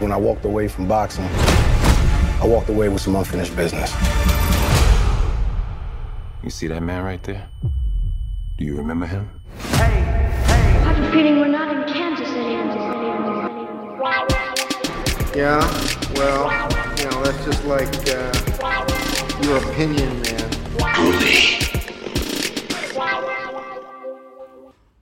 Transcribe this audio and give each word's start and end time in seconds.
When 0.00 0.10
I 0.10 0.16
walked 0.16 0.44
away 0.44 0.66
from 0.66 0.88
boxing, 0.88 1.24
I 1.24 2.46
walked 2.46 2.68
away 2.68 2.88
with 2.88 3.00
some 3.00 3.14
unfinished 3.14 3.54
business. 3.54 3.94
You 6.42 6.50
see 6.50 6.66
that 6.66 6.82
man 6.82 7.04
right 7.04 7.22
there? 7.22 7.48
Do 8.58 8.64
you 8.64 8.76
remember 8.76 9.06
him? 9.06 9.30
I 9.74 9.84
have 10.84 10.98
a 10.98 11.12
feeling 11.12 11.40
we're 11.40 11.46
not 11.46 11.74
in 11.74 11.84
Kansas 11.94 12.28
anymore. 12.28 13.48
Yeah, 15.34 15.62
well, 16.16 16.50
you 16.98 17.04
know, 17.10 17.22
that's 17.22 17.44
just 17.44 17.64
like 17.64 17.88
uh, 18.08 18.32
your 19.42 19.58
opinion, 19.58 20.22
man. 20.22 20.50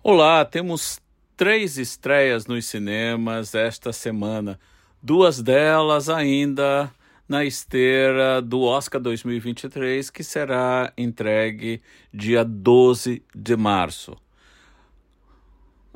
Olá, 0.05 0.45
temos 0.45 1.01
três 1.37 1.79
estreias 1.79 2.47
nos 2.47 2.67
cinemas 2.67 3.55
esta 3.55 3.93
semana. 3.93 4.59
Duas 5.05 5.43
delas 5.43 6.09
ainda 6.09 6.89
na 7.29 7.45
esteira 7.45 8.41
do 8.41 8.61
Oscar 8.61 9.01
2023, 9.01 10.09
que 10.11 10.23
será 10.23 10.93
entregue 10.97 11.83
dia 12.15 12.45
12 12.45 13.21
de 13.35 13.57
março. 13.57 14.17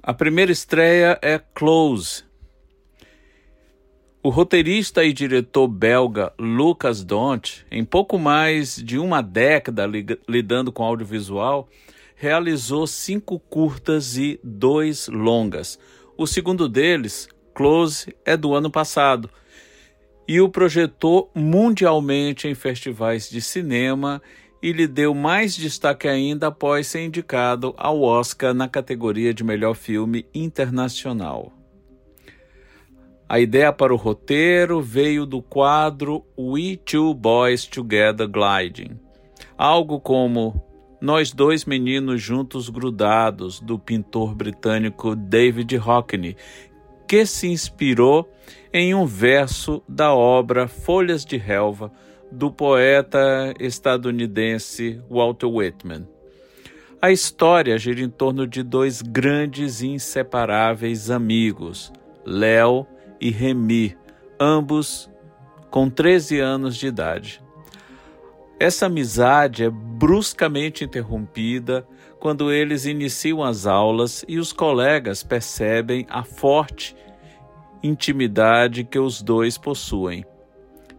A 0.02 0.12
primeira 0.12 0.50
estreia 0.50 1.16
é 1.22 1.38
Close. 1.38 2.24
O 4.24 4.28
roteirista 4.28 5.04
e 5.04 5.12
diretor 5.12 5.68
belga 5.68 6.32
Lucas 6.36 7.04
Dont, 7.04 7.64
em 7.70 7.84
pouco 7.84 8.18
mais 8.18 8.74
de 8.74 8.98
uma 8.98 9.22
década 9.22 9.88
lidando 10.28 10.72
com 10.72 10.82
audiovisual, 10.82 11.68
realizou 12.16 12.88
cinco 12.88 13.38
curtas 13.38 14.16
e 14.16 14.40
dois 14.42 15.06
longas. 15.06 15.78
O 16.16 16.26
segundo 16.26 16.68
deles, 16.68 17.28
Close, 17.56 18.14
é 18.24 18.36
do 18.36 18.54
ano 18.54 18.70
passado 18.70 19.28
e 20.28 20.40
o 20.40 20.48
projetou 20.48 21.30
mundialmente 21.34 22.48
em 22.48 22.54
festivais 22.54 23.30
de 23.30 23.40
cinema 23.40 24.20
e 24.62 24.72
lhe 24.72 24.86
deu 24.86 25.14
mais 25.14 25.54
destaque 25.54 26.08
ainda 26.08 26.48
após 26.48 26.88
ser 26.88 27.04
indicado 27.04 27.74
ao 27.76 28.02
Oscar 28.02 28.52
na 28.52 28.68
categoria 28.68 29.32
de 29.32 29.44
melhor 29.44 29.74
filme 29.74 30.26
internacional. 30.34 31.52
A 33.28 33.38
ideia 33.40 33.72
para 33.72 33.92
o 33.92 33.96
roteiro 33.96 34.80
veio 34.80 35.26
do 35.26 35.42
quadro 35.42 36.24
We 36.38 36.76
Two 36.76 37.12
Boys 37.14 37.64
Together 37.64 38.28
Gliding, 38.28 38.98
algo 39.58 40.00
como 40.00 40.62
Nós 41.00 41.32
Dois 41.32 41.64
Meninos 41.64 42.22
Juntos 42.22 42.68
Grudados, 42.68 43.60
do 43.60 43.78
pintor 43.78 44.34
britânico 44.34 45.14
David 45.14 45.76
Hockney, 45.76 46.36
que 47.06 47.24
se 47.26 47.48
inspirou 47.48 48.30
em 48.72 48.94
um 48.94 49.06
verso 49.06 49.82
da 49.88 50.14
obra 50.14 50.68
Folhas 50.68 51.24
de 51.24 51.36
Relva, 51.36 51.90
do 52.30 52.50
poeta 52.50 53.54
estadunidense 53.60 55.00
Walter 55.08 55.46
Whitman. 55.46 56.06
A 57.00 57.12
história 57.12 57.78
gira 57.78 58.00
em 58.00 58.08
torno 58.08 58.46
de 58.46 58.62
dois 58.62 59.00
grandes 59.00 59.80
e 59.80 59.88
inseparáveis 59.88 61.10
amigos, 61.10 61.92
Léo 62.24 62.86
e 63.20 63.30
Remy, 63.30 63.96
ambos 64.40 65.08
com 65.70 65.88
13 65.88 66.40
anos 66.40 66.76
de 66.76 66.88
idade. 66.88 67.45
Essa 68.58 68.86
amizade 68.86 69.64
é 69.64 69.70
bruscamente 69.70 70.82
interrompida 70.82 71.86
quando 72.18 72.50
eles 72.50 72.86
iniciam 72.86 73.42
as 73.42 73.66
aulas 73.66 74.24
e 74.26 74.38
os 74.38 74.50
colegas 74.50 75.22
percebem 75.22 76.06
a 76.08 76.22
forte 76.22 76.96
intimidade 77.82 78.82
que 78.82 78.98
os 78.98 79.20
dois 79.20 79.58
possuem. 79.58 80.24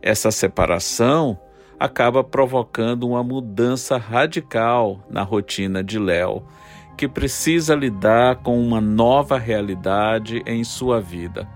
Essa 0.01 0.29
separação 0.29 1.39
acaba 1.79 2.23
provocando 2.23 3.07
uma 3.07 3.23
mudança 3.23 3.97
radical 3.97 5.03
na 5.09 5.23
rotina 5.23 5.83
de 5.83 5.97
Léo, 5.97 6.43
que 6.95 7.07
precisa 7.07 7.75
lidar 7.75 8.37
com 8.37 8.59
uma 8.59 8.79
nova 8.79 9.37
realidade 9.37 10.43
em 10.45 10.63
sua 10.63 11.01
vida. 11.01 11.47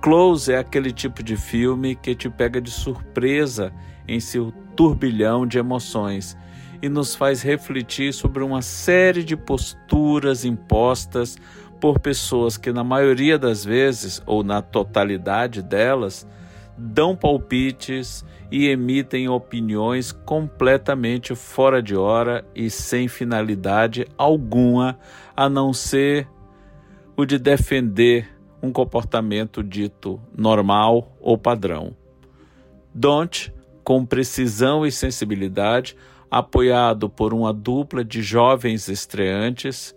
Close 0.00 0.52
é 0.52 0.58
aquele 0.58 0.92
tipo 0.92 1.22
de 1.22 1.36
filme 1.36 1.94
que 1.94 2.14
te 2.14 2.28
pega 2.28 2.60
de 2.60 2.70
surpresa 2.70 3.72
em 4.06 4.18
seu 4.18 4.52
turbilhão 4.76 5.46
de 5.46 5.58
emoções 5.58 6.36
e 6.82 6.88
nos 6.88 7.14
faz 7.14 7.42
refletir 7.42 8.12
sobre 8.12 8.42
uma 8.42 8.60
série 8.60 9.22
de 9.22 9.36
posturas 9.36 10.44
impostas 10.44 11.38
por 11.80 11.98
pessoas 11.98 12.56
que, 12.56 12.72
na 12.72 12.84
maioria 12.84 13.38
das 13.38 13.64
vezes, 13.64 14.22
ou 14.26 14.42
na 14.42 14.60
totalidade 14.60 15.62
delas, 15.62 16.26
dão 16.76 17.14
palpites 17.16 18.24
e 18.50 18.68
emitem 18.68 19.28
opiniões 19.28 20.12
completamente 20.12 21.34
fora 21.34 21.82
de 21.82 21.96
hora 21.96 22.44
e 22.54 22.68
sem 22.68 23.08
finalidade 23.08 24.06
alguma 24.18 24.98
a 25.36 25.48
não 25.48 25.72
ser 25.72 26.28
o 27.16 27.24
de 27.24 27.38
defender 27.38 28.28
um 28.62 28.72
comportamento 28.72 29.62
dito 29.62 30.20
normal 30.36 31.16
ou 31.20 31.36
padrão. 31.36 31.96
Don't, 32.94 33.52
com 33.84 34.04
precisão 34.04 34.86
e 34.86 34.92
sensibilidade, 34.92 35.96
apoiado 36.30 37.08
por 37.08 37.34
uma 37.34 37.52
dupla 37.52 38.04
de 38.04 38.22
jovens 38.22 38.88
estreantes, 38.88 39.94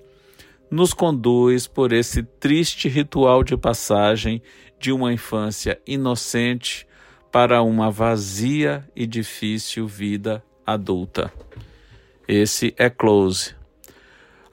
nos 0.70 0.94
conduz 0.94 1.68
por 1.68 1.94
esse 1.94 2.24
triste 2.24 2.90
ritual 2.90 3.44
de 3.44 3.56
passagem 3.56 4.42
de 4.80 4.92
uma 4.92 5.14
infância 5.14 5.80
inocente 5.86 6.88
para 7.32 7.62
uma 7.62 7.92
vazia 7.92 8.88
e 8.96 9.06
difícil 9.06 9.88
vida 9.88 10.44
adulta. 10.66 11.32
Esse 12.28 12.74
é 12.78 12.90
Close, 12.90 13.54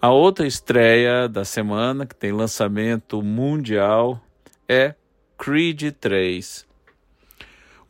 a 0.04 0.10
outra 0.10 0.44
estreia 0.48 1.28
da 1.28 1.44
semana, 1.44 2.04
que 2.04 2.16
tem 2.16 2.32
lançamento 2.32 3.22
mundial, 3.22 4.20
é 4.68 4.96
Creed 5.38 5.92
3. 6.00 6.66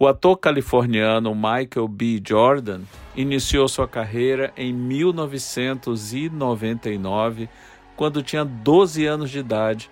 O 0.02 0.06
ator 0.08 0.36
californiano 0.36 1.32
Michael 1.32 1.86
B. 1.86 2.20
Jordan 2.26 2.80
iniciou 3.14 3.68
sua 3.68 3.86
carreira 3.86 4.52
em 4.56 4.72
1999, 4.72 7.48
quando 7.94 8.20
tinha 8.20 8.44
12 8.44 9.06
anos 9.06 9.30
de 9.30 9.38
idade, 9.38 9.88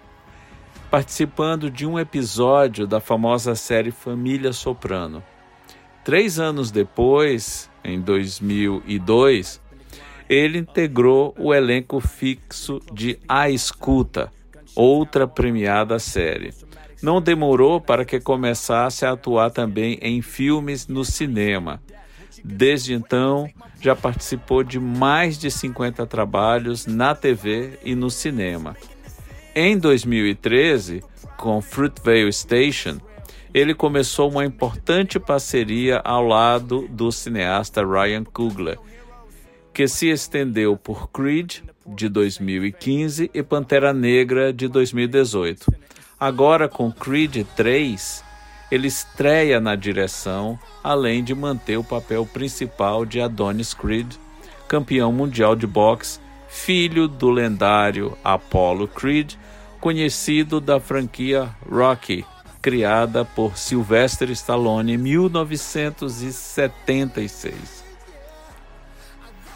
participando 0.91 1.71
de 1.71 1.87
um 1.87 1.97
episódio 1.97 2.89
da 2.89 2.99
famosa 2.99 3.55
série 3.55 3.93
Família 3.93 4.53
Soprano. 4.53 5.23
Três 6.03 6.41
anos 6.41 6.73
depois, 6.73 7.71
em 7.85 8.01
2002, 8.01 9.61
ele 10.29 10.59
integrou 10.59 11.33
o 11.39 11.55
elenco 11.55 12.01
fixo 12.01 12.81
de 12.93 13.17
A 13.29 13.49
Escuta, 13.49 14.33
outra 14.75 15.29
premiada 15.29 16.01
série. 16.01 16.53
Não 17.03 17.21
demorou 17.21 17.81
para 17.81 18.05
que 18.05 18.21
começasse 18.21 19.07
a 19.07 19.13
atuar 19.13 19.51
também 19.51 19.99
em 20.03 20.21
filmes 20.21 20.87
no 20.87 21.05
cinema. 21.05 21.81
Desde 22.45 22.93
então, 22.93 23.49
já 23.81 23.97
participou 23.97 24.63
de 24.63 24.79
mais 24.79 25.39
de 25.39 25.51
50 25.51 26.07
trabalhos 26.07 26.87
na 26.87 27.15
TV 27.15 27.79
e 27.85 27.95
no 27.95 28.11
cinema. 28.11 28.77
Em 29.55 29.77
2013, 29.79 31.03
com 31.37 31.61
Fruitvale 31.61 32.33
Station, 32.33 32.99
ele 33.53 33.75
começou 33.75 34.31
uma 34.31 34.45
importante 34.45 35.19
parceria 35.19 36.01
ao 36.05 36.25
lado 36.25 36.87
do 36.89 37.11
cineasta 37.11 37.85
Ryan 37.85 38.25
Coogler, 38.25 38.79
que 39.73 39.89
se 39.89 40.09
estendeu 40.09 40.77
por 40.77 41.11
Creed, 41.11 41.59
de 41.87 42.09
2015, 42.09 43.31
e 43.35 43.43
Pantera 43.43 43.93
Negra, 43.93 44.53
de 44.53 44.69
2018. 44.69 45.67
Agora, 46.21 46.69
com 46.69 46.93
Creed 46.93 47.47
3, 47.57 48.23
ele 48.71 48.89
estreia 48.89 49.59
na 49.59 49.75
direção, 49.75 50.59
além 50.85 51.25
de 51.25 51.35
manter 51.35 51.79
o 51.79 51.85
papel 51.85 52.27
principal 52.27 53.07
de 53.07 53.23
Adonis 53.23 53.73
Creed, 53.73 54.17
campeão 54.69 55.11
mundial 55.11 55.57
de 55.57 55.67
boxe, 55.67 56.21
filho 56.47 57.09
do 57.09 57.31
lendário 57.31 58.19
Apollo 58.23 58.87
Creed, 58.87 59.33
conhecido 59.81 60.61
da 60.61 60.79
franquia 60.79 61.49
Rocky, 61.67 62.27
criada 62.61 63.25
por 63.25 63.57
Sylvester 63.57 64.31
Stallone 64.31 64.93
em 64.93 64.99
1976. 64.99 67.83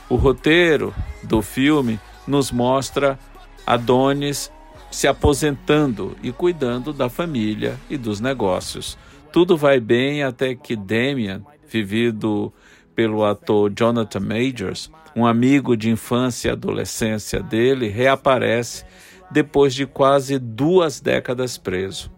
O 0.09 0.17
roteiro 0.17 0.95
do 1.23 1.43
filme 1.43 2.01
nos 2.27 2.51
mostra 2.51 3.19
Adonis 3.67 4.51
se 4.95 5.09
aposentando 5.09 6.17
e 6.23 6.31
cuidando 6.31 6.93
da 6.93 7.09
família 7.09 7.77
e 7.91 7.97
dos 7.97 8.21
negócios. 8.21 8.97
Tudo 9.33 9.57
vai 9.57 9.81
bem 9.81 10.23
até 10.23 10.55
que 10.55 10.77
Damian, 10.77 11.43
vivido 11.67 12.53
pelo 12.95 13.25
ator 13.25 13.73
Jonathan 13.77 14.21
Majors, 14.21 14.93
um 15.17 15.27
amigo 15.27 15.77
de 15.77 15.91
infância 15.91 16.49
e 16.49 16.53
adolescência 16.53 17.43
dele, 17.43 17.89
reaparece 17.89 18.85
depois 19.33 19.75
de 19.75 19.85
quase 19.85 20.39
duas 20.39 21.01
décadas 21.01 21.59
preso. 21.59 22.09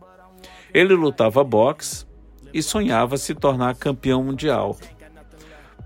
Ele 0.73 0.93
lutava 0.93 1.43
boxe 1.43 2.05
e 2.53 2.63
sonhava 2.63 3.17
se 3.17 3.35
tornar 3.35 3.75
campeão 3.77 4.23
mundial. 4.23 4.77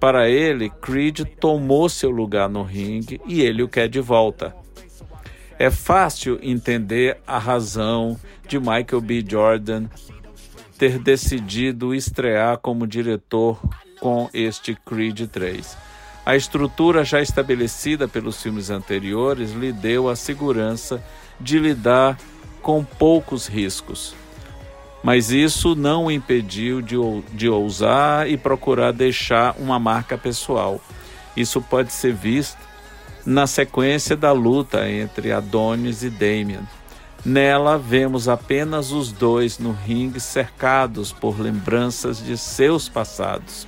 Para 0.00 0.28
ele, 0.28 0.68
Creed 0.68 1.20
tomou 1.38 1.88
seu 1.88 2.10
lugar 2.10 2.48
no 2.48 2.64
ringue 2.64 3.20
e 3.26 3.42
ele 3.42 3.62
o 3.62 3.68
quer 3.68 3.88
de 3.88 4.00
volta. 4.00 4.59
É 5.60 5.70
fácil 5.70 6.40
entender 6.42 7.18
a 7.26 7.38
razão 7.38 8.18
de 8.48 8.58
Michael 8.58 9.02
B. 9.02 9.22
Jordan 9.28 9.88
ter 10.78 10.98
decidido 10.98 11.94
estrear 11.94 12.56
como 12.56 12.86
diretor 12.86 13.60
com 14.00 14.30
este 14.32 14.74
Creed 14.74 15.26
3. 15.26 15.76
A 16.24 16.34
estrutura 16.34 17.04
já 17.04 17.20
estabelecida 17.20 18.08
pelos 18.08 18.42
filmes 18.42 18.70
anteriores 18.70 19.52
lhe 19.52 19.70
deu 19.70 20.08
a 20.08 20.16
segurança 20.16 21.04
de 21.38 21.58
lidar 21.58 22.16
com 22.62 22.82
poucos 22.82 23.46
riscos. 23.46 24.14
Mas 25.02 25.30
isso 25.30 25.74
não 25.74 26.06
o 26.06 26.10
impediu 26.10 26.80
de, 26.80 26.96
de 27.34 27.50
ousar 27.50 28.26
e 28.30 28.38
procurar 28.38 28.92
deixar 28.92 29.54
uma 29.58 29.78
marca 29.78 30.16
pessoal. 30.16 30.80
Isso 31.36 31.60
pode 31.60 31.92
ser 31.92 32.14
visto 32.14 32.69
na 33.24 33.46
sequência 33.46 34.16
da 34.16 34.32
luta 34.32 34.88
entre 34.88 35.32
Adonis 35.32 36.02
e 36.02 36.10
Damien. 36.10 36.66
Nela 37.24 37.76
vemos 37.76 38.28
apenas 38.28 38.92
os 38.92 39.12
dois 39.12 39.58
no 39.58 39.72
ringue 39.72 40.20
cercados 40.20 41.12
por 41.12 41.38
lembranças 41.38 42.24
de 42.24 42.36
seus 42.38 42.88
passados. 42.88 43.66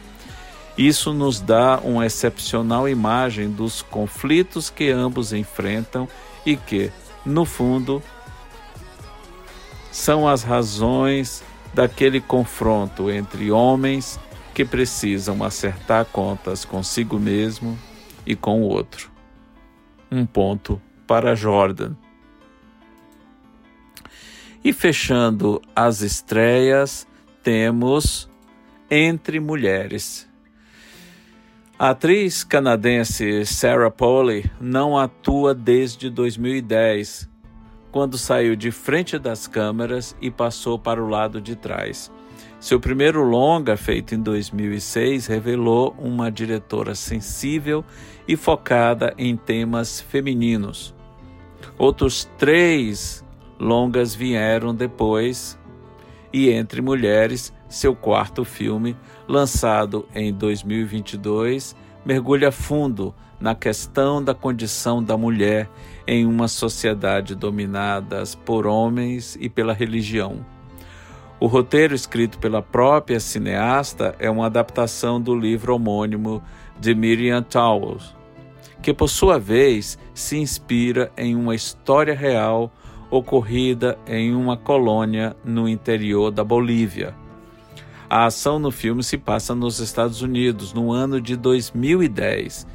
Isso 0.76 1.12
nos 1.12 1.38
dá 1.38 1.78
uma 1.84 2.06
excepcional 2.06 2.88
imagem 2.88 3.50
dos 3.50 3.82
conflitos 3.82 4.70
que 4.70 4.90
ambos 4.90 5.34
enfrentam 5.34 6.08
e 6.46 6.56
que, 6.56 6.90
no 7.26 7.44
fundo, 7.44 8.02
são 9.90 10.26
as 10.26 10.42
razões 10.42 11.44
daquele 11.74 12.22
confronto 12.22 13.10
entre 13.10 13.50
homens 13.50 14.18
que 14.54 14.64
precisam 14.64 15.44
acertar 15.44 16.06
contas 16.06 16.64
consigo 16.64 17.18
mesmo 17.18 17.78
e 18.24 18.34
com 18.34 18.62
o 18.62 18.68
outro. 18.68 19.11
Um 20.12 20.26
ponto 20.26 20.80
para 21.06 21.34
Jordan. 21.34 21.96
E 24.62 24.72
fechando 24.72 25.60
as 25.74 26.02
estreias, 26.02 27.08
temos 27.42 28.30
Entre 28.90 29.40
Mulheres 29.40 30.30
a 31.82 31.90
atriz 31.90 32.44
canadense 32.44 33.44
Sarah 33.44 33.90
Polley 33.90 34.48
não 34.60 34.96
atua 34.96 35.52
desde 35.52 36.08
2010, 36.08 37.28
quando 37.90 38.16
saiu 38.16 38.54
de 38.54 38.70
frente 38.70 39.18
das 39.18 39.48
câmeras 39.48 40.14
e 40.20 40.30
passou 40.30 40.78
para 40.78 41.02
o 41.02 41.08
lado 41.08 41.40
de 41.40 41.56
trás. 41.56 42.08
Seu 42.62 42.78
primeiro 42.78 43.24
longa, 43.24 43.76
feito 43.76 44.14
em 44.14 44.20
2006, 44.20 45.26
revelou 45.26 45.96
uma 45.98 46.30
diretora 46.30 46.94
sensível 46.94 47.84
e 48.26 48.36
focada 48.36 49.12
em 49.18 49.36
temas 49.36 50.00
femininos. 50.00 50.94
Outros 51.76 52.30
três 52.38 53.24
longas 53.58 54.14
vieram 54.14 54.72
depois, 54.72 55.58
e 56.32 56.50
Entre 56.50 56.80
Mulheres, 56.80 57.52
seu 57.68 57.96
quarto 57.96 58.44
filme, 58.44 58.96
lançado 59.26 60.06
em 60.14 60.32
2022, 60.32 61.74
mergulha 62.06 62.52
fundo 62.52 63.12
na 63.40 63.56
questão 63.56 64.22
da 64.22 64.34
condição 64.34 65.02
da 65.02 65.16
mulher 65.16 65.68
em 66.06 66.24
uma 66.24 66.46
sociedade 66.46 67.34
dominada 67.34 68.22
por 68.44 68.68
homens 68.68 69.36
e 69.40 69.48
pela 69.48 69.72
religião. 69.72 70.51
O 71.42 71.48
roteiro, 71.48 71.92
escrito 71.92 72.38
pela 72.38 72.62
própria 72.62 73.18
cineasta, 73.18 74.14
é 74.20 74.30
uma 74.30 74.46
adaptação 74.46 75.20
do 75.20 75.34
livro 75.34 75.74
homônimo 75.74 76.40
de 76.78 76.94
Miriam 76.94 77.42
Towles, 77.42 78.14
que, 78.80 78.94
por 78.94 79.08
sua 79.08 79.40
vez, 79.40 79.98
se 80.14 80.38
inspira 80.38 81.10
em 81.16 81.34
uma 81.34 81.52
história 81.52 82.14
real 82.14 82.70
ocorrida 83.10 83.98
em 84.06 84.32
uma 84.32 84.56
colônia 84.56 85.34
no 85.44 85.68
interior 85.68 86.30
da 86.30 86.44
Bolívia. 86.44 87.12
A 88.08 88.26
ação 88.26 88.60
no 88.60 88.70
filme 88.70 89.02
se 89.02 89.18
passa 89.18 89.52
nos 89.52 89.80
Estados 89.80 90.22
Unidos 90.22 90.72
no 90.72 90.92
ano 90.92 91.20
de 91.20 91.34
2010, 91.34 92.68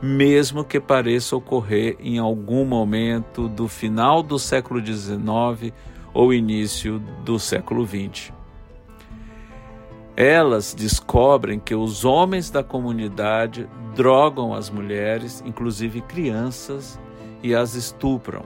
mesmo 0.00 0.62
que 0.62 0.78
pareça 0.78 1.34
ocorrer 1.34 1.96
em 1.98 2.20
algum 2.20 2.64
momento 2.64 3.48
do 3.48 3.66
final 3.66 4.22
do 4.22 4.38
século 4.38 4.80
XIX 4.80 5.72
ou 6.12 6.32
início 6.32 6.98
do 7.24 7.38
século 7.38 7.86
XX. 7.86 8.32
Elas 10.16 10.74
descobrem 10.74 11.58
que 11.58 11.74
os 11.74 12.04
homens 12.04 12.50
da 12.50 12.62
comunidade 12.62 13.68
drogam 13.94 14.52
as 14.52 14.68
mulheres, 14.68 15.42
inclusive 15.46 16.00
crianças, 16.02 17.00
e 17.42 17.54
as 17.54 17.74
estupram 17.74 18.44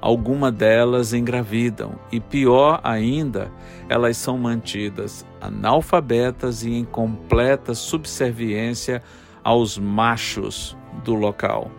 alguma 0.00 0.52
delas 0.52 1.12
engravidam 1.12 1.98
e, 2.12 2.20
pior 2.20 2.80
ainda, 2.84 3.50
elas 3.88 4.16
são 4.16 4.38
mantidas 4.38 5.26
analfabetas 5.40 6.62
e 6.62 6.74
em 6.74 6.84
completa 6.84 7.74
subserviência 7.74 9.02
aos 9.42 9.76
machos 9.76 10.76
do 11.02 11.14
local. 11.14 11.70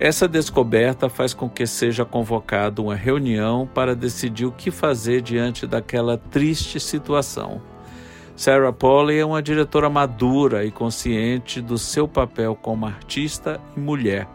Essa 0.00 0.28
descoberta 0.28 1.08
faz 1.08 1.34
com 1.34 1.48
que 1.48 1.66
seja 1.66 2.04
convocada 2.04 2.80
uma 2.80 2.94
reunião 2.94 3.68
para 3.72 3.96
decidir 3.96 4.46
o 4.46 4.52
que 4.52 4.70
fazer 4.70 5.20
diante 5.20 5.66
daquela 5.66 6.16
triste 6.16 6.78
situação. 6.78 7.60
Sarah 8.36 8.72
Polley 8.72 9.18
é 9.18 9.24
uma 9.24 9.42
diretora 9.42 9.90
madura 9.90 10.64
e 10.64 10.70
consciente 10.70 11.60
do 11.60 11.76
seu 11.76 12.06
papel 12.06 12.54
como 12.54 12.86
artista 12.86 13.60
e 13.76 13.80
mulher 13.80 14.28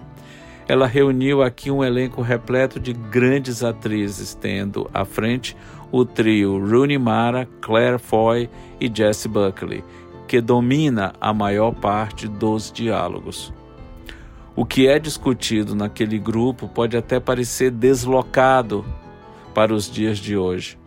ela 0.67 0.87
reuniu 0.87 1.43
aqui 1.43 1.69
um 1.69 1.83
elenco 1.83 2.21
repleto 2.21 2.79
de 2.79 2.93
grandes 2.93 3.63
atrizes, 3.63 4.33
tendo 4.33 4.89
à 4.93 5.03
frente 5.03 5.57
o 5.91 6.05
trio 6.05 6.57
Rooney 6.57 6.97
Mara, 6.97 7.47
Claire 7.61 7.99
Foy 7.99 8.49
e 8.79 8.91
Jessie 8.93 9.29
Buckley, 9.29 9.83
que 10.27 10.39
domina 10.39 11.13
a 11.19 11.33
maior 11.33 11.73
parte 11.73 12.27
dos 12.27 12.71
diálogos. 12.71 13.53
O 14.55 14.65
que 14.65 14.87
é 14.87 14.99
discutido 14.99 15.73
naquele 15.73 16.19
grupo 16.19 16.67
pode 16.67 16.95
até 16.95 17.19
parecer 17.19 17.71
deslocado 17.71 18.85
para 19.53 19.73
os 19.73 19.89
dias 19.89 20.19
de 20.19 20.37
hoje. 20.37 20.77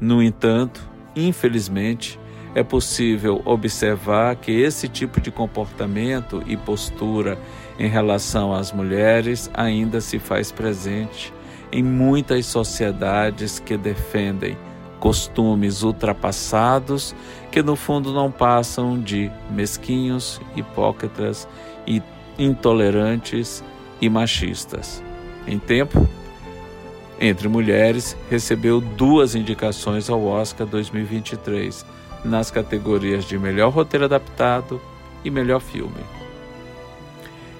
No 0.00 0.22
entanto, 0.22 0.80
infelizmente, 1.14 2.18
é 2.54 2.62
possível 2.62 3.42
observar 3.44 4.36
que 4.36 4.50
esse 4.50 4.88
tipo 4.88 5.20
de 5.20 5.30
comportamento 5.30 6.42
e 6.46 6.56
postura 6.56 7.38
em 7.78 7.88
relação 7.88 8.54
às 8.54 8.72
mulheres 8.72 9.50
ainda 9.52 10.00
se 10.00 10.18
faz 10.18 10.50
presente 10.50 11.32
em 11.70 11.82
muitas 11.82 12.46
sociedades 12.46 13.58
que 13.58 13.76
defendem 13.76 14.56
costumes 15.00 15.82
ultrapassados 15.82 17.14
que 17.50 17.62
no 17.62 17.74
fundo 17.74 18.12
não 18.12 18.30
passam 18.30 19.00
de 19.00 19.30
mesquinhos, 19.50 20.40
hipócritas 20.54 21.48
e 21.86 22.00
intolerantes 22.38 23.62
e 24.00 24.08
machistas. 24.08 25.02
Em 25.46 25.58
tempo, 25.58 26.08
entre 27.20 27.48
mulheres, 27.48 28.16
recebeu 28.28 28.80
duas 28.80 29.34
indicações 29.34 30.10
ao 30.10 30.24
Oscar 30.24 30.66
2023 30.66 31.86
nas 32.24 32.50
categorias 32.50 33.24
de 33.24 33.38
melhor 33.38 33.70
roteiro 33.70 34.04
adaptado 34.04 34.80
e 35.24 35.30
melhor 35.30 35.60
filme. 35.60 36.02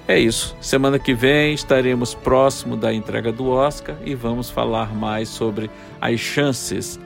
É 0.07 0.19
isso. 0.19 0.55
Semana 0.59 0.99
que 0.99 1.13
vem 1.13 1.53
estaremos 1.53 2.13
próximo 2.13 2.75
da 2.75 2.93
entrega 2.93 3.31
do 3.31 3.49
Oscar 3.49 3.95
e 4.05 4.13
vamos 4.13 4.49
falar 4.49 4.93
mais 4.93 5.29
sobre 5.29 5.71
as 6.01 6.19
chances 6.19 6.99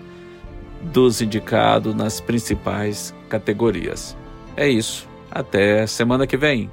dos 0.81 1.21
indicados 1.21 1.93
nas 1.93 2.19
principais 2.19 3.13
categorias. 3.29 4.17
É 4.55 4.67
isso. 4.67 5.07
Até 5.29 5.85
semana 5.85 6.25
que 6.25 6.37
vem. 6.37 6.71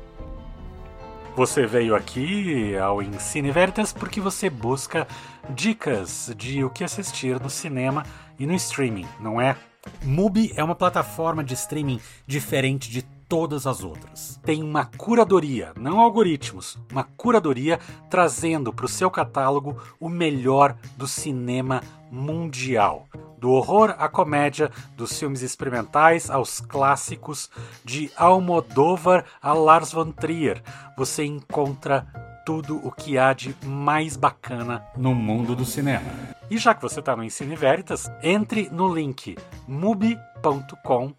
Você 1.37 1.67
veio 1.67 1.97
aqui 1.97 2.77
ao 2.77 3.03
Ensine 3.03 3.51
Veritas 3.51 3.93
porque 3.93 4.21
você 4.21 4.49
busca 4.49 5.07
dicas 5.51 6.33
de 6.37 6.63
o 6.63 6.71
que 6.71 6.85
assistir 6.85 7.41
no 7.41 7.51
cinema 7.51 8.05
e 8.39 8.47
no 8.47 8.55
streaming, 8.55 9.07
não 9.19 9.41
é? 9.41 9.57
Mubi 10.01 10.53
é 10.55 10.63
uma 10.63 10.77
plataforma 10.77 11.43
de 11.43 11.55
streaming 11.55 12.01
diferente 12.25 12.89
de 12.89 13.03
todas 13.29 13.67
as 13.67 13.83
outras. 13.83 14.39
Tem 14.45 14.63
uma 14.63 14.85
curadoria, 14.85 15.73
não 15.77 15.99
algoritmos, 15.99 16.79
uma 16.93 17.03
curadoria 17.03 17.81
trazendo 18.09 18.73
para 18.73 18.87
o 18.87 18.89
seu 18.89 19.11
catálogo 19.11 19.77
o 19.99 20.09
melhor 20.09 20.77
do 20.97 21.09
cinema 21.09 21.83
mundial. 22.13 23.09
Do 23.39 23.51
horror 23.51 23.95
à 23.99 24.09
comédia, 24.09 24.71
dos 24.97 25.19
filmes 25.19 25.43
experimentais 25.43 26.31
aos 26.31 26.61
clássicos, 26.61 27.51
de 27.85 28.11
Almodóvar 28.17 29.25
a 29.43 29.53
Lars 29.53 29.93
von 29.93 30.13
Trier, 30.13 30.63
você 30.97 31.25
encontra 31.25 32.07
tudo 32.45 32.77
o 32.87 32.93
que 32.93 33.19
há 33.19 33.33
de 33.33 33.57
mais 33.65 34.17
bacana 34.17 34.85
no 34.97 35.15
mundo 35.15 35.57
do 35.57 35.65
cinema. 35.65 36.35
E 36.51 36.59
já 36.59 36.75
que 36.75 36.83
você 36.83 37.01
está 37.01 37.17
no 37.17 37.25
Ensine 37.25 37.57
Veritas, 37.57 38.11
entre 38.23 38.69
no 38.71 38.93
link 38.93 39.37
mubi.com 39.67 41.15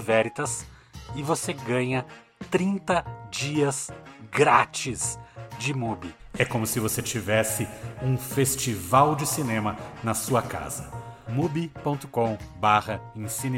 Veritas 0.00 0.66
e 1.14 1.22
você 1.22 1.52
ganha 1.52 2.06
30 2.50 3.04
dias 3.30 3.90
grátis 4.30 5.18
de 5.58 5.74
Mubi. 5.74 6.14
É 6.38 6.44
como 6.44 6.64
se 6.68 6.78
você 6.78 7.02
tivesse 7.02 7.66
um 8.00 8.16
festival 8.16 9.16
de 9.16 9.26
cinema 9.26 9.76
na 10.04 10.14
sua 10.14 10.40
casa. 10.40 10.88
mubi.com 11.28 12.38
barra 12.60 13.00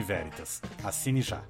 Veritas. 0.03 0.63
Assine 0.83 1.21
já. 1.21 1.43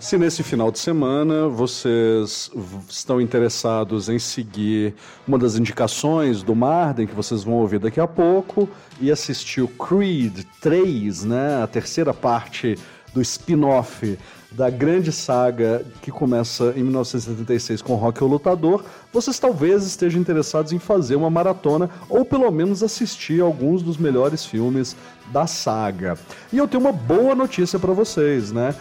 Se 0.00 0.18
nesse 0.18 0.42
final 0.42 0.72
de 0.72 0.80
semana 0.80 1.46
vocês 1.46 2.50
estão 2.88 3.20
interessados 3.20 4.08
em 4.08 4.18
seguir 4.18 4.96
uma 5.28 5.38
das 5.38 5.54
indicações 5.54 6.42
do 6.42 6.56
Marden, 6.56 7.06
que 7.06 7.14
vocês 7.14 7.44
vão 7.44 7.54
ouvir 7.54 7.78
daqui 7.78 8.00
a 8.00 8.08
pouco, 8.08 8.68
e 9.00 9.12
assistir 9.12 9.62
o 9.62 9.68
Creed 9.68 10.44
3, 10.60 11.22
né, 11.22 11.62
a 11.62 11.68
terceira 11.68 12.12
parte 12.12 12.76
do 13.14 13.22
spin-off 13.22 14.18
da 14.50 14.70
grande 14.70 15.12
saga 15.12 15.84
que 16.00 16.10
começa 16.10 16.72
em 16.74 16.82
1976 16.82 17.82
com 17.82 17.94
Rock 17.94 18.24
o 18.24 18.26
Lutador, 18.26 18.82
vocês 19.12 19.38
talvez 19.38 19.84
estejam 19.84 20.20
interessados 20.20 20.72
em 20.72 20.78
fazer 20.78 21.16
uma 21.16 21.28
maratona 21.28 21.90
ou 22.08 22.24
pelo 22.24 22.50
menos 22.50 22.82
assistir 22.82 23.42
alguns 23.42 23.82
dos 23.82 23.98
melhores 23.98 24.44
filmes 24.46 24.96
da 25.32 25.46
saga. 25.46 26.16
E 26.52 26.56
eu 26.56 26.66
tenho 26.66 26.82
uma 26.82 26.92
boa 26.92 27.34
notícia 27.34 27.78
para 27.78 27.92
vocês, 27.92 28.50
né? 28.50 28.74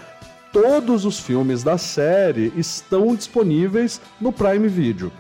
Todos 0.54 1.04
os 1.06 1.20
filmes 1.20 1.62
da 1.62 1.78
série 1.78 2.54
estão 2.56 3.14
disponíveis 3.14 4.00
no 4.20 4.32
Prime 4.32 4.68
Video. 4.70 5.12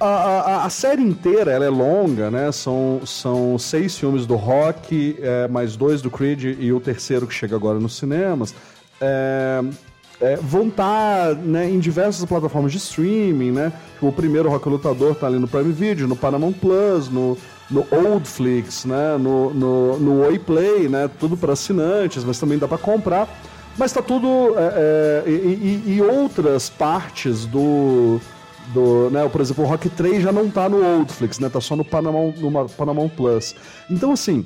A, 0.00 0.06
a, 0.06 0.64
a, 0.64 0.70
série 0.70 1.02
inteira 1.02 1.52
ela 1.52 1.64
é 1.64 1.70
longa, 1.70 2.30
né? 2.30 2.50
São, 2.50 3.00
são 3.06 3.56
seis 3.56 3.96
filmes 3.96 4.26
do 4.26 4.34
Rock, 4.34 5.16
é, 5.20 5.46
mais 5.46 5.76
dois 5.76 6.02
do 6.02 6.10
Creed 6.10 6.56
e 6.58 6.72
o 6.72 6.80
terceiro 6.80 7.28
que 7.28 7.32
chega 7.32 7.54
agora 7.54 7.78
nos 7.78 7.96
cinemas. 7.96 8.52
É, 9.00 9.62
é, 10.20 10.36
vão 10.36 10.68
estar 10.68 11.34
tá, 11.34 11.34
né, 11.34 11.68
em 11.68 11.78
diversas 11.78 12.24
plataformas 12.24 12.72
de 12.72 12.78
streaming, 12.78 13.50
né? 13.50 13.72
O 14.00 14.12
primeiro 14.12 14.48
Rock 14.48 14.68
Lutador 14.68 15.12
está 15.12 15.26
ali 15.26 15.38
no 15.38 15.48
Prime 15.48 15.72
Video, 15.72 16.06
no 16.06 16.16
Paramount 16.16 16.52
Plus, 16.52 17.08
no, 17.08 17.36
no 17.70 17.86
Oldflix, 17.90 18.84
né? 18.84 19.16
No, 19.18 19.52
no, 19.52 19.98
no 19.98 20.26
Oi 20.26 20.38
Play, 20.38 20.88
né? 20.88 21.10
Tudo 21.18 21.36
para 21.36 21.52
assinantes, 21.52 22.24
mas 22.24 22.38
também 22.38 22.58
dá 22.58 22.68
para 22.68 22.78
comprar. 22.78 23.28
Mas 23.76 23.90
está 23.90 24.00
tudo. 24.00 24.54
É, 24.56 25.24
é, 25.26 25.30
e, 25.30 25.82
e, 25.96 26.02
outras 26.02 26.68
partes 26.70 27.44
do. 27.44 28.20
do 28.72 29.10
né, 29.10 29.28
por 29.28 29.40
exemplo, 29.40 29.64
o 29.64 29.66
Rock 29.66 29.88
3 29.88 30.22
já 30.22 30.32
não 30.32 30.46
está 30.46 30.68
no 30.68 30.82
Oldflix, 30.98 31.38
né? 31.38 31.48
Tá 31.48 31.60
só 31.60 31.74
no 31.74 31.84
Paramount, 31.84 32.34
no 32.36 32.68
Paramount 32.68 33.10
Plus. 33.10 33.54
Então, 33.90 34.12
assim. 34.12 34.44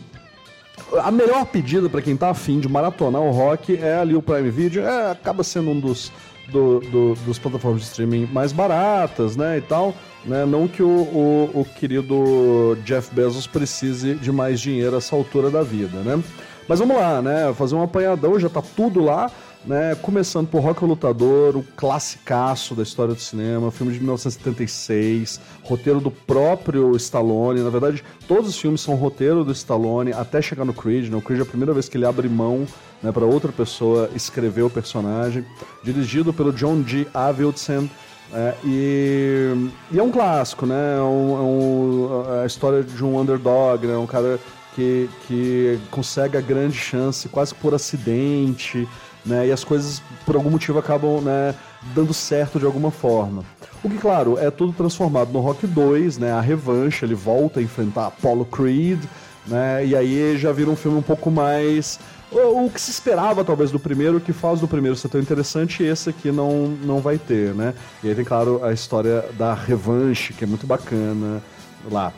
A 1.02 1.10
melhor 1.10 1.44
pedida 1.46 1.88
para 1.88 2.02
quem 2.02 2.16
tá 2.16 2.30
afim 2.30 2.60
de 2.60 2.68
maratonar 2.68 3.20
o 3.20 3.30
rock 3.30 3.76
é 3.76 3.98
ali 3.98 4.14
o 4.14 4.22
Prime 4.22 4.50
Video. 4.50 4.82
É, 4.82 5.10
acaba 5.10 5.42
sendo 5.42 5.70
um 5.70 5.80
dos, 5.80 6.12
do, 6.50 6.80
do, 6.80 7.14
dos 7.26 7.38
plataformas 7.38 7.82
de 7.82 7.88
streaming 7.88 8.26
mais 8.26 8.52
baratas, 8.52 9.36
né? 9.36 9.58
E 9.58 9.60
tal. 9.60 9.94
Né? 10.24 10.44
Não 10.44 10.66
que 10.66 10.82
o, 10.82 10.88
o, 10.88 11.50
o 11.60 11.64
querido 11.64 12.76
Jeff 12.84 13.14
Bezos 13.14 13.46
precise 13.46 14.14
de 14.14 14.32
mais 14.32 14.60
dinheiro 14.60 14.94
a 14.94 14.98
essa 14.98 15.14
altura 15.14 15.50
da 15.50 15.62
vida, 15.62 15.98
né? 15.98 16.22
Mas 16.68 16.80
vamos 16.80 16.96
lá, 16.96 17.22
né? 17.22 17.52
Fazer 17.54 17.74
um 17.74 17.82
apanhadão, 17.82 18.38
já 18.38 18.48
tá 18.48 18.62
tudo 18.62 19.00
lá. 19.02 19.30
Né, 19.68 19.94
começando 19.96 20.48
por 20.48 20.62
Rock 20.62 20.82
o 20.82 20.86
Lutador, 20.86 21.54
o 21.54 21.62
classicaço 21.62 22.74
da 22.74 22.82
história 22.82 23.12
do 23.12 23.20
cinema, 23.20 23.70
filme 23.70 23.92
de 23.92 23.98
1976, 23.98 25.38
roteiro 25.62 26.00
do 26.00 26.10
próprio 26.10 26.96
Stallone. 26.96 27.60
Na 27.60 27.68
verdade, 27.68 28.02
todos 28.26 28.48
os 28.48 28.58
filmes 28.58 28.80
são 28.80 28.94
roteiro 28.94 29.44
do 29.44 29.52
Stallone 29.52 30.14
até 30.14 30.40
chegar 30.40 30.64
no 30.64 30.72
Creed. 30.72 31.10
Né? 31.10 31.18
O 31.18 31.20
Creed 31.20 31.40
é 31.40 31.42
a 31.42 31.46
primeira 31.46 31.74
vez 31.74 31.86
que 31.86 31.98
ele 31.98 32.06
abre 32.06 32.30
mão 32.30 32.66
né, 33.02 33.12
para 33.12 33.26
outra 33.26 33.52
pessoa 33.52 34.08
escrever 34.14 34.62
o 34.62 34.70
personagem. 34.70 35.44
Dirigido 35.84 36.32
pelo 36.32 36.50
John 36.50 36.82
G. 36.82 37.06
Avildsen. 37.12 37.90
É, 38.32 38.54
e, 38.64 39.68
e, 39.92 39.98
é 39.98 40.02
um 40.02 40.10
clássico, 40.10 40.64
né? 40.64 40.96
É, 40.96 41.02
um, 41.02 41.36
é, 41.36 41.40
um, 41.40 42.36
é 42.38 42.42
a 42.44 42.46
história 42.46 42.82
de 42.82 43.04
um 43.04 43.20
underdog, 43.20 43.86
né? 43.86 43.98
Um 43.98 44.06
cara 44.06 44.40
que, 44.74 45.10
que 45.26 45.78
consegue 45.90 46.36
a 46.36 46.40
grande 46.40 46.76
chance 46.76 47.28
quase 47.28 47.54
por 47.54 47.74
acidente, 47.74 48.86
né? 49.24 49.46
E 49.48 49.52
as 49.52 49.64
coisas, 49.64 50.02
por 50.24 50.36
algum 50.36 50.50
motivo, 50.50 50.78
acabam 50.78 51.20
né, 51.20 51.54
dando 51.94 52.12
certo 52.12 52.58
de 52.58 52.66
alguma 52.66 52.90
forma. 52.90 53.44
O 53.82 53.88
que, 53.88 53.98
claro, 53.98 54.38
é 54.38 54.50
tudo 54.50 54.72
transformado 54.72 55.32
no 55.32 55.40
Rock 55.40 55.66
2, 55.66 56.18
né? 56.18 56.32
A 56.32 56.40
revanche, 56.40 57.04
ele 57.04 57.14
volta 57.14 57.60
a 57.60 57.62
enfrentar 57.62 58.06
Apollo 58.06 58.44
Creed, 58.44 59.04
né? 59.46 59.84
E 59.86 59.94
aí 59.94 60.36
já 60.36 60.52
vira 60.52 60.70
um 60.70 60.76
filme 60.76 60.98
um 60.98 61.02
pouco 61.02 61.30
mais 61.30 61.98
o, 62.30 62.66
o, 62.66 62.70
que 62.70 62.80
se 62.80 62.90
esperava 62.90 63.42
talvez 63.42 63.70
do 63.70 63.78
primeiro, 63.78 64.20
que 64.20 64.32
faz 64.32 64.60
do 64.60 64.68
primeiro 64.68 64.96
ser 64.96 65.08
tão 65.08 65.20
interessante, 65.20 65.82
esse 65.82 66.10
aqui 66.10 66.30
não, 66.30 66.68
não 66.68 67.00
vai 67.00 67.16
ter, 67.16 67.54
né? 67.54 67.72
E 68.02 68.08
aí 68.08 68.14
tem, 68.14 68.24
claro, 68.24 68.62
a 68.62 68.72
história 68.72 69.24
da 69.38 69.54
revanche, 69.54 70.34
que 70.34 70.44
é 70.44 70.46
muito 70.46 70.66
bacana 70.66 71.42
lá. 71.90 72.12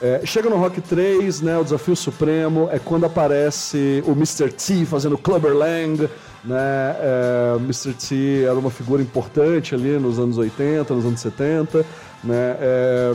É, 0.00 0.22
chega 0.24 0.50
no 0.50 0.56
Rock 0.56 0.80
3, 0.80 1.42
né, 1.42 1.56
o 1.56 1.62
Desafio 1.62 1.94
Supremo, 1.94 2.68
é 2.72 2.78
quando 2.80 3.06
aparece 3.06 4.02
o 4.04 4.10
Mr. 4.12 4.50
T 4.50 4.84
fazendo 4.84 5.16
Clubber 5.16 5.54
Lang, 5.54 6.10
né, 6.44 6.96
é, 6.98 7.56
Mr. 7.60 7.92
T 7.94 8.44
era 8.44 8.54
uma 8.54 8.70
figura 8.70 9.02
importante 9.02 9.74
ali 9.74 9.98
nos 9.98 10.18
anos 10.18 10.38
80, 10.38 10.94
nos 10.94 11.04
anos 11.04 11.20
70, 11.20 11.84
né, 12.24 12.56
é, 12.60 13.12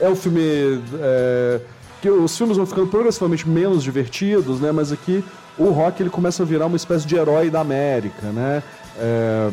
é 0.00 0.08
um 0.08 0.16
filme 0.16 0.80
é, 1.00 1.60
que 2.00 2.10
os 2.10 2.36
filmes 2.36 2.56
vão 2.56 2.66
ficando 2.66 2.88
progressivamente 2.88 3.48
menos 3.48 3.82
divertidos, 3.82 4.60
né, 4.60 4.72
mas 4.72 4.90
aqui 4.90 5.24
o 5.58 5.70
rock 5.70 6.02
ele 6.02 6.10
começa 6.10 6.42
a 6.42 6.46
virar 6.46 6.66
uma 6.66 6.76
espécie 6.76 7.06
de 7.06 7.14
herói 7.14 7.50
da 7.50 7.60
América, 7.60 8.28
né, 8.28 8.62
é, 8.98 9.50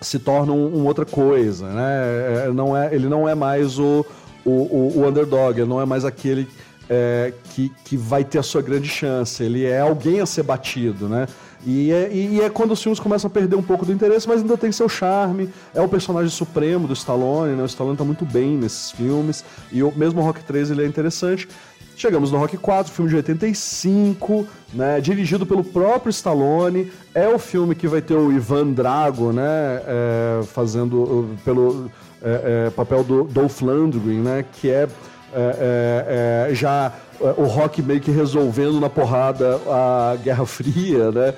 se 0.00 0.18
torna 0.18 0.52
um, 0.52 0.78
um 0.78 0.86
outra 0.86 1.04
coisa, 1.04 1.66
né, 1.68 2.46
é, 2.46 2.52
não 2.52 2.76
é, 2.76 2.94
ele 2.94 3.08
não 3.08 3.28
é 3.28 3.34
mais 3.34 3.78
o 3.78 4.04
o, 4.44 4.50
o, 4.50 4.92
o 5.00 5.06
underdog, 5.06 5.58
ele 5.58 5.68
não 5.68 5.80
é 5.80 5.86
mais 5.86 6.04
aquele 6.04 6.48
é, 6.90 7.32
que, 7.54 7.70
que 7.84 7.96
vai 7.96 8.24
ter 8.24 8.38
a 8.38 8.42
sua 8.42 8.60
grande 8.60 8.88
chance, 8.88 9.40
ele 9.40 9.64
é 9.64 9.80
alguém 9.80 10.20
a 10.20 10.26
ser 10.26 10.42
batido, 10.42 11.08
né? 11.08 11.28
E 11.64 11.92
é, 11.92 12.10
e 12.12 12.40
é 12.40 12.50
quando 12.50 12.72
os 12.72 12.82
filmes 12.82 12.98
começam 12.98 13.28
a 13.28 13.30
perder 13.30 13.54
um 13.54 13.62
pouco 13.62 13.86
do 13.86 13.92
interesse, 13.92 14.26
mas 14.26 14.40
ainda 14.40 14.56
tem 14.56 14.72
seu 14.72 14.88
charme. 14.88 15.50
É 15.72 15.80
o 15.80 15.88
personagem 15.88 16.30
supremo 16.30 16.88
do 16.88 16.94
Stallone, 16.94 17.54
né? 17.54 17.62
O 17.62 17.66
Stallone 17.66 17.96
tá 17.96 18.02
muito 18.02 18.24
bem 18.24 18.56
nesses 18.56 18.90
filmes. 18.90 19.44
E 19.70 19.82
o 19.82 19.92
mesmo 19.94 20.20
Rock 20.20 20.42
3 20.42 20.72
ele 20.72 20.82
é 20.82 20.86
interessante. 20.86 21.46
Chegamos 21.94 22.32
no 22.32 22.38
Rock 22.38 22.56
4, 22.56 22.90
filme 22.90 23.10
de 23.10 23.16
85, 23.16 24.46
né, 24.72 25.02
dirigido 25.02 25.44
pelo 25.44 25.62
próprio 25.62 26.08
Stallone. 26.08 26.90
É 27.14 27.28
o 27.28 27.38
filme 27.38 27.74
que 27.74 27.86
vai 27.86 28.00
ter 28.00 28.14
o 28.14 28.32
Ivan 28.32 28.72
Drago, 28.72 29.32
né, 29.32 29.42
é, 29.86 30.40
fazendo 30.44 31.28
pelo 31.44 31.90
é, 32.22 32.66
é, 32.66 32.70
papel 32.70 33.04
do 33.04 33.24
Dolph 33.24 33.60
Lundgren, 33.60 34.20
né? 34.20 34.44
Que 34.50 34.70
é, 34.70 34.88
é, 35.32 36.46
é, 36.48 36.52
é 36.52 36.54
já 36.54 36.92
o 37.20 37.44
rock 37.44 37.82
meio 37.82 38.00
que 38.00 38.10
resolvendo 38.10 38.80
na 38.80 38.88
porrada 38.88 39.60
a 39.68 40.16
Guerra 40.22 40.46
Fria, 40.46 41.10
né? 41.10 41.34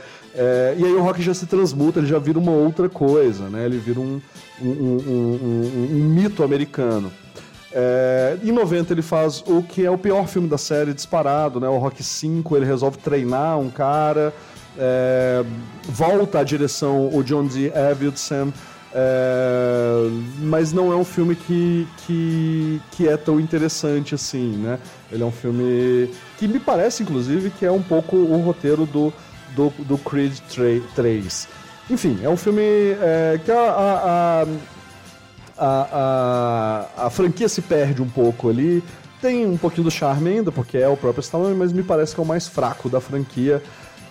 e 0.78 0.84
aí 0.84 0.94
o 0.94 1.02
rock 1.02 1.20
já 1.20 1.34
se 1.34 1.46
transmuta, 1.46 1.98
ele 1.98 2.06
já 2.06 2.18
vira 2.18 2.38
uma 2.38 2.52
outra 2.52 2.88
coisa, 2.88 3.48
né? 3.48 3.66
Ele 3.66 3.78
vira 3.78 4.00
um, 4.00 4.20
um, 4.60 4.66
um, 4.66 5.88
um 5.90 6.04
mito 6.04 6.42
americano. 6.42 7.12
É, 7.74 8.36
em 8.42 8.52
90 8.52 8.92
ele 8.92 9.02
faz 9.02 9.42
o 9.46 9.62
que 9.62 9.84
é 9.84 9.90
o 9.90 9.96
pior 9.96 10.28
filme 10.28 10.46
da 10.46 10.58
série 10.58 10.92
disparado, 10.92 11.58
né? 11.58 11.68
O 11.68 11.78
Rock 11.78 12.02
5, 12.02 12.56
ele 12.56 12.66
resolve 12.66 12.98
treinar 12.98 13.58
um 13.58 13.70
cara, 13.70 14.32
é, 14.78 15.42
volta 15.84 16.40
à 16.40 16.44
direção 16.44 17.08
o 17.12 17.22
John 17.22 17.46
D. 17.46 17.72
Avildsen, 17.74 18.52
é, 18.94 20.10
mas 20.38 20.72
não 20.72 20.92
é 20.92 20.96
um 20.96 21.04
filme 21.04 21.34
que, 21.34 21.88
que, 22.06 22.80
que 22.90 23.08
é 23.08 23.16
tão 23.16 23.40
interessante 23.40 24.14
assim, 24.14 24.56
né? 24.56 24.78
Ele 25.10 25.22
é 25.22 25.26
um 25.26 25.32
filme 25.32 26.10
que 26.38 26.46
me 26.46 26.60
parece, 26.60 27.02
inclusive, 27.02 27.50
que 27.50 27.64
é 27.64 27.70
um 27.70 27.82
pouco 27.82 28.16
o 28.16 28.40
roteiro 28.42 28.84
do, 28.84 29.12
do, 29.56 29.70
do 29.84 29.98
Creed 29.98 30.38
3. 30.94 31.48
Enfim, 31.90 32.18
é 32.22 32.28
um 32.28 32.36
filme 32.36 32.62
é, 32.62 33.40
que 33.44 33.50
a, 33.50 33.60
a, 33.60 34.46
a, 35.58 35.88
a, 36.96 37.06
a, 37.06 37.10
franquia 37.10 37.48
se 37.48 37.62
perde 37.62 38.02
um 38.02 38.08
pouco 38.08 38.48
ali. 38.48 38.82
tem 39.20 39.46
um 39.46 39.56
pouquinho 39.56 39.84
do 39.84 39.90
charme 39.90 40.30
ainda, 40.30 40.52
porque 40.52 40.78
é 40.78 40.88
o 40.88 40.96
próprio 40.96 41.22
Stallone, 41.22 41.56
mas 41.56 41.72
me 41.72 41.82
parece 41.82 42.14
que 42.14 42.20
é 42.20 42.24
o 42.24 42.26
mais 42.26 42.46
fraco 42.46 42.88
da 42.88 43.00
franquia, 43.00 43.62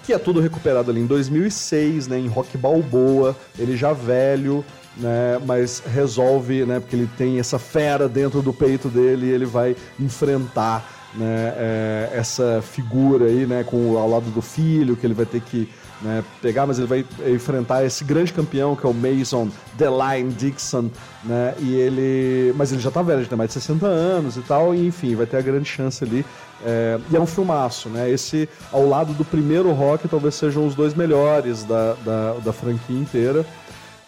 que 0.04 0.14
é 0.14 0.18
tudo 0.18 0.40
recuperado 0.40 0.92
ali 0.92 1.02
em 1.02 1.06
2006, 1.06 2.08
né, 2.08 2.18
em 2.18 2.28
Rock 2.28 2.58
Balboa, 2.58 3.36
ele 3.58 3.78
já 3.78 3.94
velho, 3.94 4.66
né, 4.98 5.40
mas 5.46 5.82
resolve, 5.86 6.66
né, 6.66 6.80
porque 6.80 6.96
ele 6.96 7.10
tem 7.18 7.40
essa 7.40 7.60
fera 7.60 8.10
dentro 8.10 8.42
do 8.42 8.52
peito 8.52 8.90
dele 8.90 9.28
e 9.28 9.30
ele 9.30 9.46
vai 9.46 9.76
enfrentar 10.00 10.86
né, 11.14 11.54
é, 11.58 12.10
essa 12.14 12.62
figura 12.62 13.26
aí, 13.26 13.46
né, 13.46 13.64
com 13.64 13.98
ao 13.98 14.10
lado 14.10 14.30
do 14.32 14.42
filho, 14.42 14.96
que 14.96 15.06
ele 15.06 15.14
vai 15.14 15.26
ter 15.26 15.42
que 15.42 15.70
né, 16.02 16.24
pegar, 16.42 16.66
mas 16.66 16.80
ele 16.80 16.88
vai 16.88 17.06
enfrentar 17.28 17.86
esse 17.86 18.04
grande 18.04 18.34
campeão 18.34 18.76
que 18.76 18.86
é 18.86 18.90
o 18.90 18.94
Mason 18.94 19.50
Deline 19.76 20.32
Dixon, 20.32 20.90
né, 21.24 21.54
e 21.60 21.76
ele, 21.76 22.54
mas 22.56 22.72
ele 22.72 22.82
já 22.82 22.90
tá 22.90 23.02
velho, 23.02 23.22
já 23.22 23.30
tem 23.30 23.38
mais 23.38 23.50
de 23.50 23.56
60 23.56 23.86
anos 23.86 24.38
e 24.38 24.42
tal, 24.42 24.74
e 24.74 24.88
enfim, 24.88 25.16
vai 25.16 25.26
ter 25.26 25.38
a 25.38 25.42
grande 25.42 25.70
chance 25.70 26.04
ali, 26.04 26.26
é, 26.66 27.00
e 27.12 27.16
é 27.16 27.20
um 27.20 27.26
filmaço, 27.26 27.90
né, 27.90 28.10
esse 28.10 28.48
ao 28.72 28.88
lado 28.88 29.14
do 29.14 29.26
primeiro 29.26 29.72
Rock 29.72 30.08
talvez 30.08 30.36
sejam 30.36 30.66
os 30.66 30.76
dois 30.76 30.94
melhores 30.94 31.64
da, 31.64 31.94
da, 31.94 32.34
da 32.34 32.54
franquia 32.54 32.98
inteira, 32.98 33.46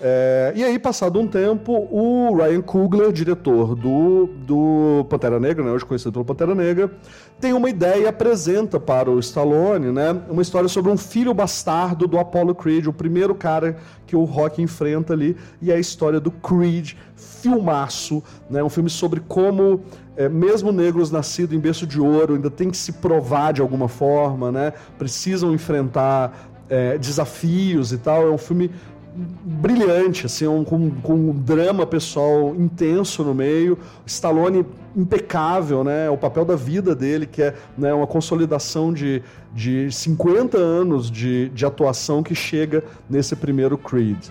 é, 0.01 0.51
e 0.55 0.63
aí, 0.63 0.79
passado 0.79 1.19
um 1.19 1.27
tempo, 1.27 1.87
o 1.91 2.35
Ryan 2.35 2.61
Coogler, 2.61 3.11
diretor 3.11 3.75
do, 3.75 4.27
do 4.45 5.05
Pantera 5.09 5.39
Negra, 5.39 5.63
né, 5.63 5.71
hoje 5.71 5.85
conhecido 5.85 6.11
pelo 6.11 6.25
Pantera 6.25 6.55
Negra, 6.55 6.91
tem 7.39 7.53
uma 7.53 7.69
ideia 7.69 8.03
e 8.03 8.07
apresenta 8.07 8.79
para 8.79 9.09
o 9.09 9.19
Stallone 9.19 9.91
né, 9.91 10.11
uma 10.29 10.41
história 10.41 10.67
sobre 10.67 10.91
um 10.91 10.97
filho 10.97 11.33
bastardo 11.33 12.07
do 12.07 12.17
Apollo 12.17 12.55
Creed, 12.55 12.87
o 12.87 12.93
primeiro 12.93 13.35
cara 13.35 13.77
que 14.07 14.15
o 14.15 14.23
Rock 14.23 14.61
enfrenta 14.61 15.13
ali, 15.13 15.37
e 15.61 15.71
é 15.71 15.75
a 15.75 15.79
história 15.79 16.19
do 16.19 16.31
Creed, 16.31 16.93
filmaço, 17.15 18.23
né, 18.49 18.63
um 18.63 18.69
filme 18.69 18.89
sobre 18.89 19.19
como 19.19 19.81
é, 20.17 20.27
mesmo 20.27 20.71
negros 20.71 21.11
nascidos 21.11 21.55
em 21.55 21.59
berço 21.59 21.87
de 21.87 21.99
ouro 21.99 22.35
ainda 22.35 22.49
tem 22.49 22.69
que 22.69 22.77
se 22.77 22.93
provar 22.93 23.53
de 23.53 23.61
alguma 23.61 23.87
forma, 23.87 24.51
né, 24.51 24.73
precisam 24.97 25.53
enfrentar 25.53 26.51
é, 26.69 26.97
desafios 26.97 27.91
e 27.91 27.97
tal. 27.97 28.27
É 28.27 28.31
um 28.31 28.37
filme 28.37 28.71
brilhante, 29.15 30.25
assim, 30.25 30.47
um, 30.47 30.63
com, 30.63 30.89
com 30.89 31.13
um 31.13 31.31
drama 31.31 31.85
pessoal 31.85 32.55
intenso 32.55 33.23
no 33.23 33.33
meio. 33.33 33.77
Stallone 34.05 34.65
impecável, 34.95 35.83
né? 35.83 36.09
O 36.09 36.17
papel 36.17 36.45
da 36.45 36.55
vida 36.55 36.95
dele, 36.95 37.25
que 37.25 37.41
é 37.41 37.55
né, 37.77 37.93
uma 37.93 38.07
consolidação 38.07 38.93
de, 38.93 39.21
de 39.53 39.91
50 39.91 40.57
anos 40.57 41.09
de, 41.09 41.49
de 41.49 41.65
atuação 41.65 42.21
que 42.21 42.35
chega 42.35 42.83
nesse 43.09 43.35
primeiro 43.35 43.77
Creed. 43.77 44.29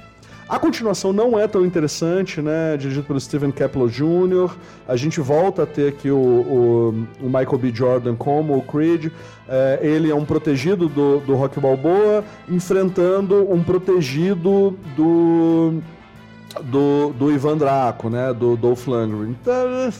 A 0.49 0.59
continuação 0.59 1.13
não 1.13 1.39
é 1.39 1.47
tão 1.47 1.65
interessante, 1.65 2.43
né? 2.43 2.77
Dirigido 2.77 3.07
pelo 3.07 3.21
Steven 3.21 3.51
Kepler 3.51 3.89
Jr. 3.89 4.55
A 4.87 4.97
gente 4.97 5.21
volta 5.21 5.63
a 5.63 5.67
ter 5.67 5.89
aqui 5.89 6.11
o, 6.11 6.17
o, 6.17 7.07
o 7.21 7.27
Michael 7.27 7.59
B. 7.59 7.73
Jordan 7.75 8.15
como 8.17 8.57
o 8.57 8.63
Creed. 8.63 9.11
É, 9.49 9.79
ele 9.83 10.11
é 10.11 10.15
um 10.15 10.25
protegido 10.25 10.89
do, 10.89 11.21
do 11.21 11.35
Rock 11.35 11.59
Balboa, 11.59 12.25
enfrentando 12.49 13.51
um 13.51 13.63
protegido 13.63 14.77
do 14.97 15.81
do, 16.65 17.15
do 17.19 17.33
Ivan 17.33 17.57
Draco, 17.57 18.11
né? 18.11 18.33
Do 18.33 18.57
Dolph 18.57 18.87
Lundgren. 18.87 19.31
Então, 19.31 19.91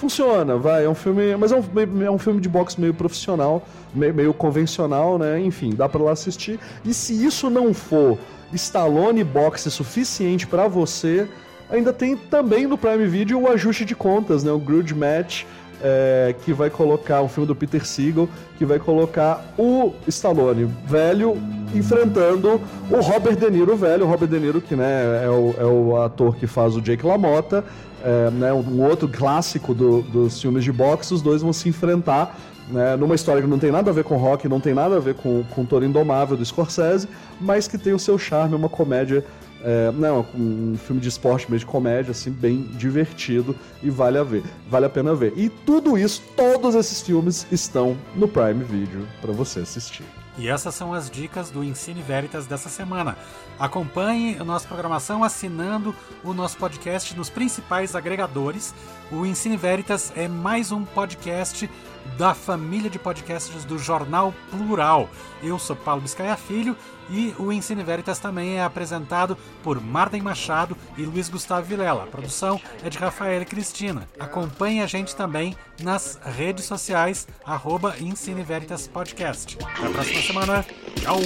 funciona, 0.00 0.56
vai. 0.56 0.84
É 0.84 0.88
um 0.88 0.94
filme, 0.94 1.36
mas 1.36 1.52
é 1.52 1.56
um, 1.56 2.02
é 2.04 2.10
um 2.10 2.18
filme 2.18 2.40
de 2.40 2.48
boxe 2.48 2.80
meio 2.80 2.94
profissional, 2.94 3.62
meio, 3.94 4.14
meio 4.14 4.34
convencional, 4.34 5.18
né? 5.18 5.38
Enfim, 5.40 5.74
dá 5.74 5.88
para 5.88 6.02
lá 6.02 6.12
assistir. 6.12 6.58
E 6.84 6.94
se 6.94 7.24
isso 7.24 7.50
não 7.50 7.74
for 7.74 8.18
Stallone 8.52 9.22
boxe 9.22 9.70
suficiente 9.70 10.46
para 10.46 10.66
você, 10.66 11.28
ainda 11.68 11.92
tem 11.92 12.16
também 12.16 12.66
no 12.66 12.78
Prime 12.78 13.06
Video 13.06 13.40
o 13.40 13.48
ajuste 13.48 13.84
de 13.84 13.94
contas, 13.94 14.42
né? 14.42 14.50
O 14.50 14.58
Grudge 14.58 14.94
Match. 14.94 15.44
É, 15.82 16.34
que 16.44 16.52
vai 16.52 16.68
colocar 16.68 17.22
um 17.22 17.28
filme 17.28 17.46
do 17.46 17.54
Peter 17.54 17.86
Seagal, 17.86 18.28
que 18.58 18.66
vai 18.66 18.78
colocar 18.78 19.42
o 19.56 19.94
Stallone 20.06 20.70
velho 20.86 21.38
enfrentando 21.74 22.60
o 22.90 23.00
Robert 23.00 23.36
De 23.36 23.50
Niro 23.50 23.74
velho, 23.76 24.04
o 24.04 24.08
Robert 24.08 24.28
De 24.28 24.38
Niro 24.38 24.60
que 24.60 24.76
né, 24.76 25.24
é, 25.24 25.28
o, 25.30 25.54
é 25.58 25.64
o 25.64 25.96
ator 26.02 26.36
que 26.36 26.46
faz 26.46 26.76
o 26.76 26.82
Jake 26.82 27.06
LaMotta, 27.06 27.64
é, 28.04 28.30
né, 28.30 28.52
um 28.52 28.82
outro 28.82 29.08
clássico 29.08 29.72
do, 29.72 30.02
dos 30.02 30.40
filmes 30.40 30.64
de 30.64 30.72
boxe, 30.72 31.14
os 31.14 31.22
dois 31.22 31.40
vão 31.40 31.52
se 31.52 31.68
enfrentar 31.68 32.36
né, 32.70 32.96
numa 32.96 33.14
história 33.14 33.42
que 33.42 33.48
não 33.48 33.58
tem 33.58 33.70
nada 33.70 33.90
a 33.90 33.94
ver 33.94 34.04
com 34.04 34.16
rock, 34.16 34.48
não 34.48 34.60
tem 34.60 34.74
nada 34.74 34.96
a 34.96 35.00
ver 35.00 35.14
com, 35.14 35.42
com 35.50 35.64
Toro 35.64 35.84
Indomável 35.84 36.36
do 36.36 36.44
Scorsese, 36.44 37.08
mas 37.40 37.66
que 37.66 37.76
tem 37.76 37.92
o 37.92 37.98
seu 37.98 38.18
charme, 38.18 38.54
uma 38.54 38.68
comédia, 38.68 39.24
é, 39.62 39.92
não, 39.92 40.26
um 40.34 40.76
filme 40.78 41.00
de 41.00 41.08
esporte 41.08 41.50
mesmo 41.50 41.60
de 41.60 41.66
comédia, 41.66 42.12
assim, 42.12 42.30
bem 42.30 42.62
divertido 42.62 43.54
e 43.82 43.90
vale 43.90 44.18
a 44.18 44.24
ver, 44.24 44.42
vale 44.68 44.86
a 44.86 44.90
pena 44.90 45.14
ver. 45.14 45.32
E 45.36 45.48
tudo 45.48 45.98
isso, 45.98 46.22
todos 46.36 46.74
esses 46.74 47.00
filmes 47.02 47.46
estão 47.50 47.96
no 48.14 48.26
Prime 48.26 48.64
Video 48.64 49.06
para 49.20 49.32
você 49.32 49.60
assistir. 49.60 50.04
E 50.38 50.48
essas 50.48 50.74
são 50.74 50.94
as 50.94 51.10
dicas 51.10 51.50
do 51.50 51.62
Ensine 51.62 52.00
Veritas 52.00 52.46
dessa 52.46 52.70
semana. 52.70 53.18
Acompanhe 53.58 54.38
a 54.38 54.44
nossa 54.44 54.66
programação 54.66 55.22
assinando 55.22 55.94
o 56.24 56.32
nosso 56.32 56.56
podcast 56.56 57.14
nos 57.14 57.28
principais 57.28 57.94
agregadores. 57.94 58.74
O 59.12 59.26
Ensine 59.26 59.58
Veritas 59.58 60.12
é 60.16 60.26
mais 60.28 60.72
um 60.72 60.82
podcast 60.82 61.68
da 62.16 62.32
família 62.32 62.88
de 62.88 62.98
podcasts 62.98 63.64
do 63.66 63.78
Jornal 63.78 64.32
Plural. 64.50 65.10
Eu 65.42 65.58
sou 65.58 65.76
Paulo 65.76 66.00
Biscaia 66.00 66.36
Filho 66.36 66.74
e 67.10 67.34
o 67.38 67.52
Ensine 67.52 67.82
Veritas 67.82 68.18
também 68.18 68.58
é 68.58 68.62
apresentado 68.62 69.36
por 69.62 69.80
Marden 69.80 70.22
Machado 70.22 70.76
e 70.96 71.02
Luiz 71.02 71.28
Gustavo 71.28 71.66
Vilela. 71.66 72.04
A 72.04 72.06
produção 72.06 72.60
é 72.82 72.88
de 72.88 72.96
Rafael 72.96 73.44
Cristina. 73.44 74.08
Acompanhe 74.18 74.80
a 74.80 74.86
gente 74.86 75.14
também 75.14 75.56
nas 75.82 76.18
redes 76.24 76.64
sociais, 76.64 77.26
arroba 77.44 77.96
Ensine 78.00 78.42
Veritas 78.42 78.86
Podcast. 78.86 79.58
Até 79.62 79.86
a 79.86 79.90
próxima 79.90 80.22
semana. 80.22 80.66
Tchau! 80.96 81.20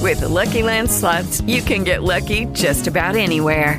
With 0.00 0.20
the 0.20 0.28
Lucky 0.28 0.62
Land 0.62 0.90
slots, 0.90 1.42
you 1.42 1.60
can 1.60 1.84
get 1.84 2.02
lucky 2.02 2.46
just 2.54 2.86
about 2.86 3.16
anywhere. 3.16 3.78